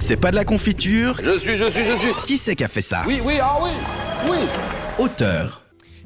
[0.00, 2.08] C'est pas de la confiture Je suis, je suis, je suis.
[2.24, 3.70] Qui c'est qui a fait ça Oui, oui, ah oui,
[4.30, 4.38] oui.
[4.98, 5.62] Auteur.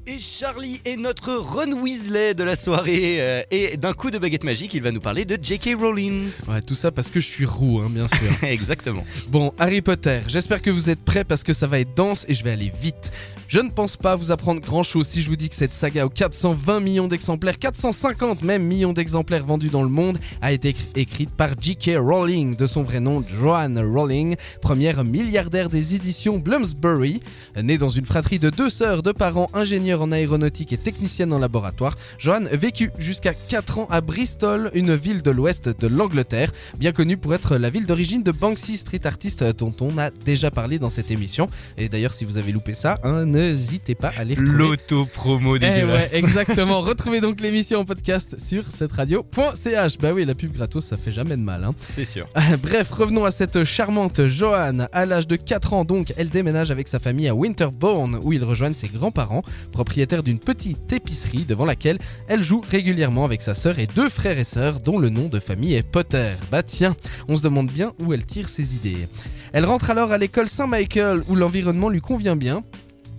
[0.07, 3.17] Et Charlie est notre Ron Weasley de la soirée.
[3.21, 5.77] euh, et d'un coup de baguette magique, il va nous parler de J.K.
[5.81, 6.29] Rowling.
[6.49, 8.19] Ouais, tout ça parce que je suis roux, hein, bien sûr.
[8.43, 9.05] Exactement.
[9.29, 12.35] bon, Harry Potter, j'espère que vous êtes prêts parce que ça va être dense et
[12.35, 13.13] je vais aller vite.
[13.47, 16.07] Je ne pense pas vous apprendre grand chose si je vous dis que cette saga
[16.07, 20.87] aux 420 millions d'exemplaires, 450 même millions d'exemplaires vendus dans le monde, a été écri-
[20.97, 21.93] écrite par J.K.
[21.99, 27.21] Rowling, de son vrai nom Joanne Rowling, première milliardaire des éditions Bloomsbury.
[27.63, 31.39] Née dans une fratrie de deux sœurs de parents ingénieurs en aéronautique et technicienne en
[31.39, 36.93] laboratoire, Joanne vécut jusqu'à 4 ans à Bristol, une ville de l'ouest de l'Angleterre, bien
[36.93, 40.79] connue pour être la ville d'origine de Banksy, street artist dont on a déjà parlé
[40.79, 41.47] dans cette émission.
[41.79, 44.59] Et d'ailleurs, si vous avez loupé ça, hein, n'hésitez pas à les retrouver.
[44.59, 46.81] L'auto-promo Eh ouais, exactement.
[46.85, 49.99] Retrouvez donc l'émission en podcast sur cette radio.ch.
[49.99, 51.65] Bah oui, la pub gratos, ça fait jamais de mal.
[51.65, 51.75] Hein.
[51.89, 52.29] C'est sûr.
[52.63, 54.89] Bref, revenons à cette charmante Joanne.
[54.93, 58.45] À l'âge de 4 ans, donc, elle déménage avec sa famille à Winterbourne, où ils
[58.45, 61.99] rejoignent ses grands-parents, propriétaires d'une petite épicerie devant laquelle
[62.29, 65.41] elle joue régulièrement avec sa sœur et deux frères et sœurs, dont le nom de
[65.41, 66.33] famille est Potter.
[66.51, 66.95] Bah tiens,
[67.29, 69.09] on se demande bien où elle tire ses idées.
[69.53, 72.63] Elle rentre alors à l'école Saint-Michael, où l'environnement lui convient bien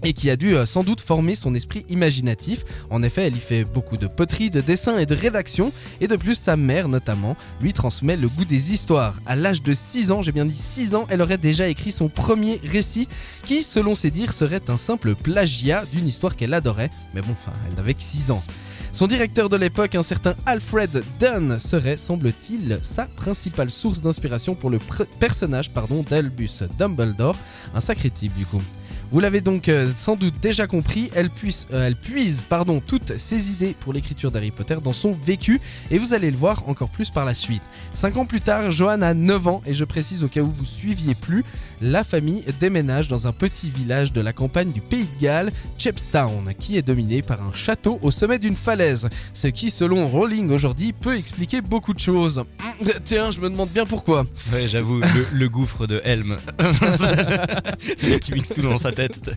[0.05, 2.63] et qui a dû euh, sans doute former son esprit imaginatif.
[2.89, 6.15] En effet, elle y fait beaucoup de poterie, de dessin et de rédaction, et de
[6.15, 9.19] plus, sa mère notamment lui transmet le goût des histoires.
[9.25, 12.07] À l'âge de 6 ans, j'ai bien dit 6 ans, elle aurait déjà écrit son
[12.07, 13.09] premier récit,
[13.43, 17.57] qui, selon ses dires, serait un simple plagiat d'une histoire qu'elle adorait, mais bon, enfin,
[17.67, 18.43] elle n'avait que 6 ans.
[18.95, 24.69] Son directeur de l'époque, un certain Alfred Dunn, serait, semble-t-il, sa principale source d'inspiration pour
[24.69, 24.79] le
[25.19, 25.69] personnage
[26.09, 27.35] d'Albus Dumbledore,
[27.73, 28.61] un sacré type du coup.
[29.11, 33.51] Vous l'avez donc euh, sans doute déjà compris, elle, puise, euh, puise pardon, toutes ses
[33.51, 35.61] idées pour l'écriture d'Harry Potter dans son vécu,
[35.91, 37.61] et vous allez le voir encore plus par la suite.
[37.93, 40.65] Cinq ans plus tard, Johan a 9 ans, et je précise au cas où vous
[40.65, 41.45] suiviez plus,
[41.81, 46.53] la famille déménage dans un petit village de la campagne du Pays de Galles, Chepstown,
[46.57, 50.93] qui est dominé par un château au sommet d'une falaise, ce qui, selon Rowling aujourd'hui,
[50.93, 52.39] peut expliquer beaucoup de choses.
[52.39, 54.25] Hum, Tiens, je me demande bien pourquoi.
[54.53, 56.37] Ouais, j'avoue, le, le gouffre de Helm.
[58.21, 59.31] Qui mixe tout dans sa tête.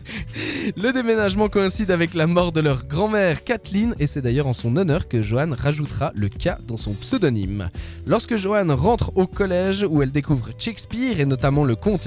[0.76, 4.76] Le déménagement coïncide avec la mort de leur grand-mère Kathleen et c'est d'ailleurs en son
[4.76, 7.70] honneur que Joanne rajoutera le K dans son pseudonyme.
[8.06, 12.06] Lorsque Joanne rentre au collège où elle découvre Shakespeare et notamment le conte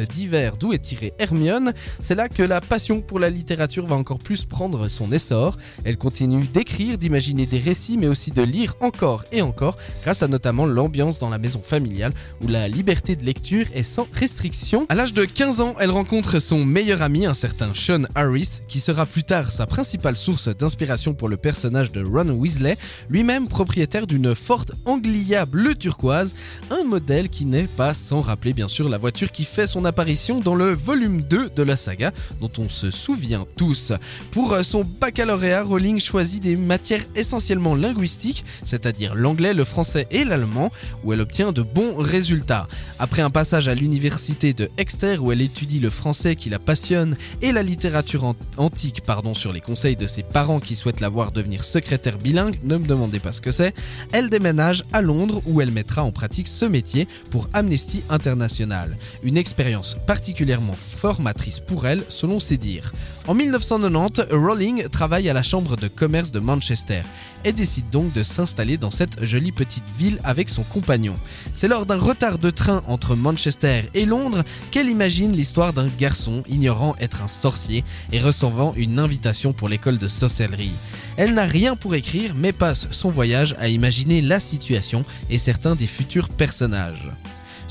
[0.59, 4.45] d'où est tiré Hermione, c'est là que la passion pour la littérature va encore plus
[4.45, 5.57] prendre son essor.
[5.83, 10.27] Elle continue d'écrire, d'imaginer des récits mais aussi de lire encore et encore grâce à
[10.27, 14.85] notamment l'ambiance dans la maison familiale où la liberté de lecture est sans restriction.
[14.89, 18.79] À l'âge de 15 ans, elle rencontre son meilleur ami, un certain Sean Harris, qui
[18.79, 22.77] sera plus tard sa principale source d'inspiration pour le personnage de Ron Weasley,
[23.09, 26.35] lui-même propriétaire d'une forte Anglia bleu turquoise,
[26.69, 30.10] un modèle qui n'est pas sans rappeler bien sûr la voiture qui fait son apparition
[30.43, 32.11] dans le volume 2 de la saga,
[32.41, 33.93] dont on se souvient tous.
[34.31, 40.25] Pour euh, son baccalauréat, Rowling choisit des matières essentiellement linguistiques, c'est-à-dire l'anglais, le français et
[40.25, 40.69] l'allemand,
[41.05, 42.67] où elle obtient de bons résultats.
[42.99, 47.15] Après un passage à l'université de Exeter où elle étudie le français qui la passionne
[47.41, 51.09] et la littérature an- antique pardon, sur les conseils de ses parents qui souhaitent la
[51.09, 53.73] voir devenir secrétaire bilingue, ne me demandez pas ce que c'est,
[54.11, 58.97] elle déménage à Londres où elle mettra en pratique ce métier pour Amnesty International.
[59.23, 62.91] Une expérience particulièrement formatrice pour elle selon ses dires.
[63.27, 67.01] En 1990, Rowling travaille à la Chambre de commerce de Manchester
[67.45, 71.13] et décide donc de s'installer dans cette jolie petite ville avec son compagnon.
[71.53, 76.43] C'est lors d'un retard de train entre Manchester et Londres qu'elle imagine l'histoire d'un garçon
[76.49, 80.73] ignorant être un sorcier et recevant une invitation pour l'école de sorcellerie.
[81.17, 85.75] Elle n'a rien pour écrire mais passe son voyage à imaginer la situation et certains
[85.75, 87.09] des futurs personnages.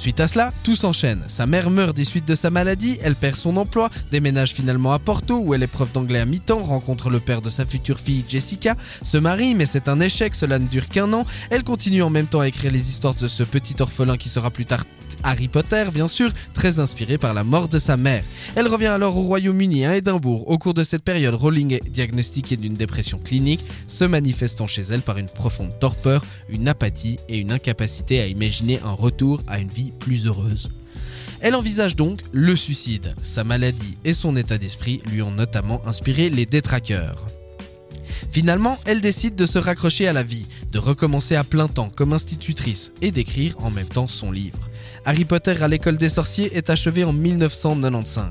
[0.01, 1.25] Suite à cela, tout s'enchaîne.
[1.29, 4.99] Sa mère meurt des suites de sa maladie, elle perd son emploi, déménage finalement à
[4.99, 8.77] Porto où elle est d'anglais à mi-temps, rencontre le père de sa future fille Jessica,
[9.03, 11.27] se marie mais c'est un échec, cela ne dure qu'un an.
[11.51, 14.51] Elle continue en même temps à écrire les histoires de ce petit orphelin qui sera
[14.51, 14.85] plus tard
[15.23, 18.25] Harry Potter, bien sûr, très inspiré par la mort de sa mère.
[18.57, 20.49] Elle revient alors au Royaume-Uni, à Édimbourg.
[20.49, 25.03] Au cours de cette période, Rowling est diagnostiquée d'une dépression clinique, se manifestant chez elle
[25.03, 29.69] par une profonde torpeur, une apathie et une incapacité à imaginer un retour à une
[29.69, 30.71] vie plus heureuse.
[31.41, 33.15] Elle envisage donc le suicide.
[33.23, 37.27] Sa maladie et son état d'esprit lui ont notamment inspiré les détraqueurs.
[38.31, 42.13] Finalement, elle décide de se raccrocher à la vie, de recommencer à plein temps comme
[42.13, 44.70] institutrice et d'écrire en même temps son livre.
[45.05, 48.27] Harry Potter à l'école des sorciers est achevé en 1995.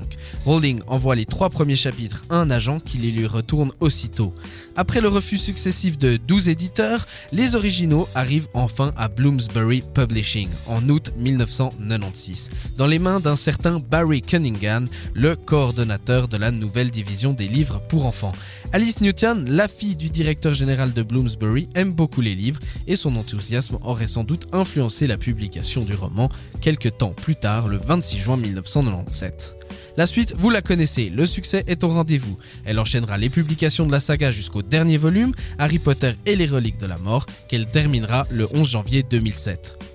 [0.45, 4.33] Rowling envoie les trois premiers chapitres à un agent qui les lui retourne aussitôt.
[4.75, 10.88] Après le refus successif de 12 éditeurs, les originaux arrivent enfin à Bloomsbury Publishing en
[10.89, 17.33] août 1996, dans les mains d'un certain Barry Cunningham, le coordonnateur de la nouvelle division
[17.33, 18.33] des livres pour enfants.
[18.72, 23.15] Alice Newton, la fille du directeur général de Bloomsbury, aime beaucoup les livres et son
[23.15, 26.30] enthousiasme aurait sans doute influencé la publication du roman
[26.60, 29.56] quelques temps plus tard, le 26 juin 1997.
[29.98, 32.38] La suite, vous la connaissez, le succès est au rendez-vous.
[32.64, 36.78] Elle enchaînera les publications de la saga jusqu'au dernier volume, Harry Potter et les reliques
[36.78, 39.88] de la mort, qu'elle terminera le 11 janvier 2007.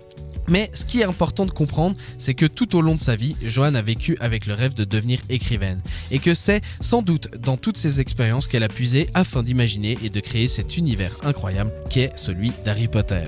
[0.49, 3.37] Mais ce qui est important de comprendre, c'est que tout au long de sa vie,
[3.43, 5.81] Joanne a vécu avec le rêve de devenir écrivaine,
[6.11, 10.11] et que c'est sans doute dans toutes ces expériences qu'elle a puisé afin d'imaginer et
[10.11, 13.25] de créer cet univers incroyable qu'est celui d'Harry Potter.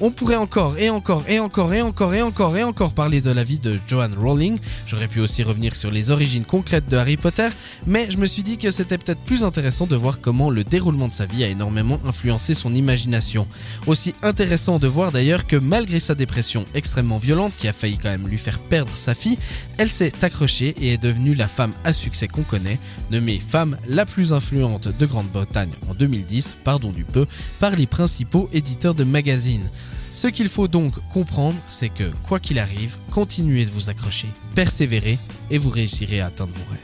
[0.00, 3.30] On pourrait encore et encore et encore et encore et encore et encore parler de
[3.30, 4.58] la vie de Joanne Rowling.
[4.86, 7.48] J'aurais pu aussi revenir sur les origines concrètes de Harry Potter,
[7.86, 11.08] mais je me suis dit que c'était peut-être plus intéressant de voir comment le déroulement
[11.08, 13.46] de sa vie a énormément influencé son imagination.
[13.86, 18.10] Aussi intéressant de voir d'ailleurs que malgré sa dépression extrêmement violente qui a failli quand
[18.10, 19.38] même lui faire perdre sa fille,
[19.78, 22.78] elle s'est accrochée et est devenue la femme à succès qu'on connaît,
[23.10, 27.26] nommée femme la plus influente de Grande-Bretagne en 2010, pardon du peu,
[27.60, 29.68] par les principaux éditeurs de magazines.
[30.14, 35.18] Ce qu'il faut donc comprendre, c'est que quoi qu'il arrive, continuez de vous accrocher, persévérez
[35.50, 36.80] et vous réussirez à atteindre vos rêves.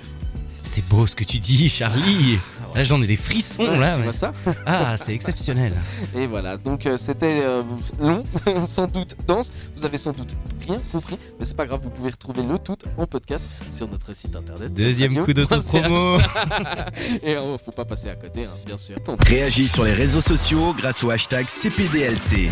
[0.62, 2.38] C'est beau ce que tu dis, Charlie.
[2.78, 3.94] Là, j'en ai des frissons, là.
[3.94, 4.32] tu mais- vois ça
[4.64, 5.74] Ah, c'est exceptionnel.
[6.14, 7.60] Et voilà, donc euh, c'était euh,
[8.00, 8.22] long,
[8.68, 9.50] sans doute dense.
[9.76, 12.76] Vous avez sans doute rien compris, mais c'est pas grave, vous pouvez retrouver le tout
[12.96, 14.72] en podcast sur notre site internet.
[14.72, 16.18] Deuxième coup d'autopromo.
[17.24, 18.96] Et euh, faut pas passer à côté, hein, bien sûr.
[19.26, 22.48] Réagis sur les réseaux sociaux grâce au hashtag CPDLC.